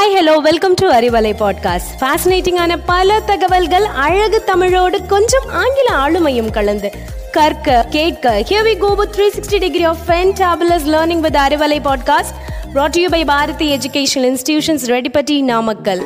[0.00, 6.90] Hi hello welcome to Arivalai podcast ஃபேசினேட்டிங்கான பல தகவல்கள் அழகு தமிழோடு கொஞ்சம் ஆங்கில ஆளுமையும் கலந்து.
[7.32, 12.34] கற்க கேட்க here we go with 360 degree of fantabulous learning with Arivalai podcast
[12.74, 16.04] brought to you by Bharathi educational institutions Reddipatti Namakkal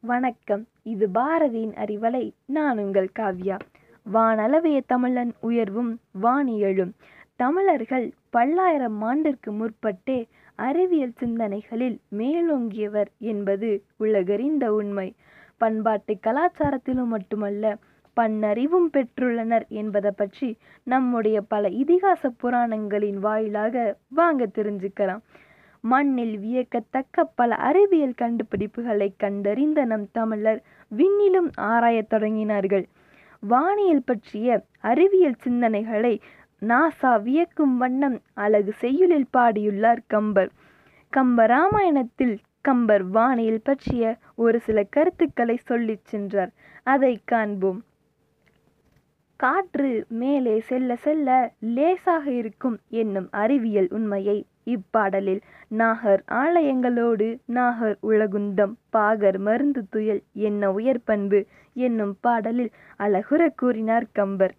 [0.00, 0.66] வணக்கம்.
[0.82, 3.58] இது பாரதியின் அறிவலை நான் உங்கள் காவ்யா.
[4.14, 6.90] வானளவிய தமிழன் உயர்வும் வானியழும்
[7.40, 10.16] தமிழர்கள் பல்லாயிரம் ஆண்டிற்கு முற்பட்டே
[10.56, 13.68] அறிவியல் சிந்தனைகளில் மேலோங்கியவர் என்பது
[14.00, 15.14] உலகறிந்த உண்மை.
[15.56, 17.76] பண்பாட்டு கலாச்சாரத்திலும் மட்டுமல்ல
[18.16, 25.22] பன்னறிவும் பெற்றுள்ளனர் என்பதை பற்றி நம்முடைய பல இதிகாச புராணங்களின் வாயிலாக வாங்க தெரிஞ்சுக்கலாம்.
[25.80, 30.62] மண்ணில் வியக்கத்தக்க பல அறிவியல் கண்டுபிடிப்புகளை கண்டறிந்த நம் தமிழர்
[30.96, 32.86] விண்ணிலும் ஆராயத் தொடங்கினார்கள்.
[33.40, 36.20] வானியல் பற்றிய அறிவியல் சிந்தனைகளை
[36.62, 40.50] நாசா வியக்கும் வண்ணம் அழகு செய்யுளில் பாடியுள்ளார் கம்பர்.
[41.12, 46.52] கம்ப ராமாயணத்தில் கம்பர் வானியல் பற்றிய ஒரு சில கருத்துக்களை சொல்லிச் சென்றார்.
[46.82, 47.80] அதை காண்போம்.
[49.40, 51.28] காற்று மேலே செல்ல செல்ல
[51.60, 61.04] லேசாக இருக்கும் என்னும் அறிவியல் உண்மையை இப்பாடலில் நாகர் ஆலயங்களோடு நாகர் உலகுந்தம் பாகர் மருந்து துயல் என்ன உயர்
[61.04, 64.54] பண்பு என்னும் பாடலில் அழகுற கூறினார் கம்பர்.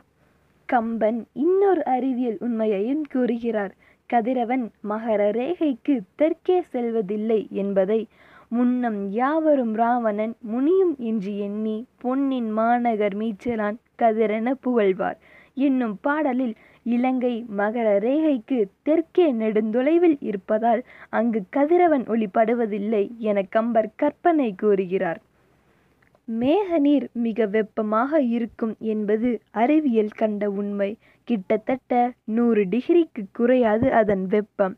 [0.73, 3.73] கம்பன் இன்னொரு அறிவியல் உண்மையையும் கூறுகிறார்.
[4.09, 8.01] கதிரவன் மகர ரேகைக்கு தெற்கே செல்வதில்லை என்பதை
[8.49, 15.19] முன்னம் யாவரும் ராவணன் முனியும் என்று எண்ணி பொன்னின் மாநகர் மீச்சலான் கதிரென புகழ்வார்.
[15.53, 25.19] என்னும் பாடலில் இலங்கை மகர ரேகைக்கு தெற்கே நெடுந்தொலைவில் இருப்பதால் அங்கு கதிரவன் ஒளிப்படுவதில்லை என கம்பர் கற்பனை கூறுகிறார்.
[26.29, 30.89] மேகநீர் மிக வெப்பமாக இருக்கும் என்பது அறிவியல் கண்ட உண்மை.
[31.27, 31.93] கிட்டத்தட்ட
[32.35, 34.75] நூறு டிகிரிக்கு குறையாது அதன் வெப்பம்.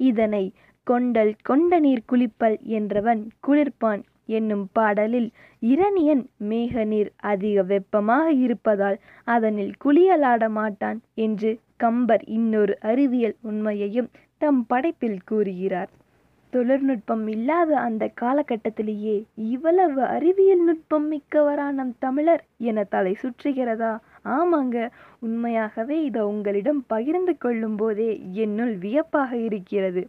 [0.00, 0.44] இதனை
[0.86, 5.28] கொண்டல் கொண்ட நீர் குளிப்பல் என்றவன் குளிர்ப்பான் என்னும் பாடலில்
[5.62, 15.20] இரணியன் மேகநீர் அதிக வெப்பமாக இருப்பதால் அதனில் குளியலாட மாட்டான் என்று கம்பர் இன்னொரு அறிவியல் உண்மையையும் தம் படைப்பில்
[15.24, 15.90] கூறுகிறார்.
[16.54, 23.92] தொழில்நுட்பம் இல்லாத அந்த காலகட்டத்திலேயே இவ்வளவு அறிவியல் நுட்பம் மிக்கவரா நம் தமிழர் என தலை சுற்றுகிறதா?
[24.28, 24.76] ஆமாங்க
[25.20, 30.04] உண்மையாகவே இதை உங்களிடம் பகிர்ந்து கொள்ளும் போதே என்னுள் வியப்பாக இருக்கிறது.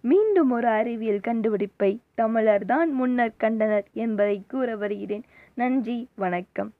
[0.00, 5.24] மீண்டும் ஒரு அறிவியல் கண்டுபிடிப்பை தமிழர் தான் முன்னர் கண்டனர் என்பதை கூற வருகிறேன்.
[5.54, 6.70] நன்றி வணக்கம்.